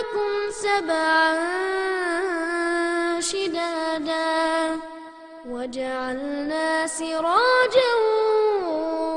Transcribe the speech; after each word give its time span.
فوقكم 0.00 0.50
سبعا 0.50 1.40
شدادا 3.20 4.76
وجعلنا 5.46 6.86
سراجا 6.86 7.94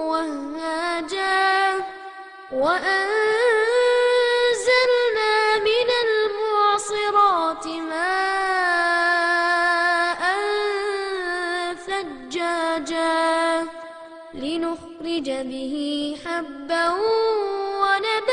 وهاجا 0.08 1.76
وأنزلنا 2.52 2.94
من 5.60 5.90
المعصرات 6.06 7.68
ماء 7.68 8.64
ثجاجا 11.88 13.68
لنخرج 14.34 15.30
به 15.30 15.76
حبا 16.26 16.90
ونباتا 17.82 18.33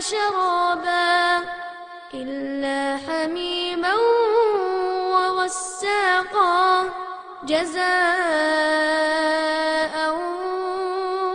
شرابا 0.00 1.44
إلا 2.14 2.98
حميما 3.08 3.94
وغساقا 5.12 6.90
جزاء 7.44 7.88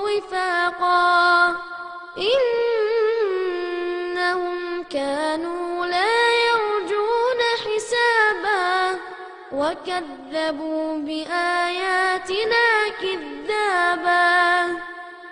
وفاقا 0.04 1.56
إنهم 3.54 4.84
كانوا 4.84 5.86
لا 5.86 6.16
يرجون 6.48 7.40
حسابا 7.64 9.00
وكذبوا 9.52 10.98
بآياتنا 10.98 12.66
كذابا 13.02 14.34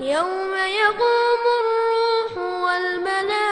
يوم 0.00 0.54
يقوم 0.54 1.44
الروح 1.60 2.32
والملائكة 2.64 3.48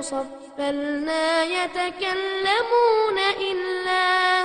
صفا 0.00 0.72
لا 1.06 1.44
يتكلمون 1.44 3.18
إلا 3.18 4.42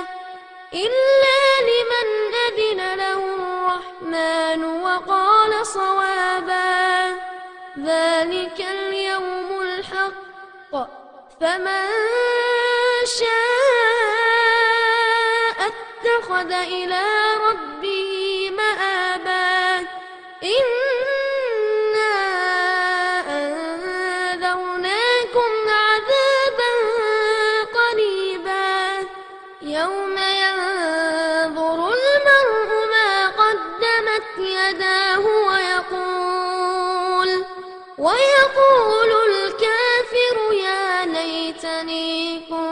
إلا 0.74 1.60
لمن 1.68 2.08
أذن 2.46 2.80
له 2.94 3.22
الرحمن 3.34 4.64
وقال 4.64 5.66
صوابا. 5.66 7.10
ذلك 7.78 8.60
اليوم 8.60 9.60
الحق. 9.60 10.72
فمن 11.40 11.88
شاء 13.04 13.28
اتخذ 15.68 16.50
إلى 16.52 17.02
ربه 17.48 18.17
إنا 20.42 22.14
أنذرناكم 24.28 25.52
عذابا 25.68 26.72
قريبا 27.78 29.08
يوم 29.62 30.16
ينظر 30.18 31.78
المرء 31.94 32.70
ما 32.92 33.26
قدمت 33.26 34.28
يداه 34.38 35.24
ويقول 35.48 37.30
ويقول 37.98 39.10
الكافر 39.30 40.36
يا 40.52 41.04
ليتني 41.06 42.40
كنت 42.40 42.67